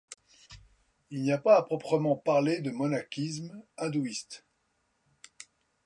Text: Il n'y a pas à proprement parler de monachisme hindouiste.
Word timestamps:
Il 1.11 1.21
n'y 1.21 1.31
a 1.31 1.37
pas 1.37 1.55
à 1.57 1.61
proprement 1.61 2.15
parler 2.15 2.59
de 2.61 2.71
monachisme 2.71 3.61
hindouiste. 3.77 4.47